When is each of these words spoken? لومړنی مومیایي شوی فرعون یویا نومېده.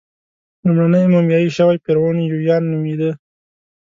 لومړنی 0.65 1.05
مومیایي 1.13 1.49
شوی 1.57 1.77
فرعون 1.83 2.17
یویا 2.31 2.57
نومېده. 2.69 3.11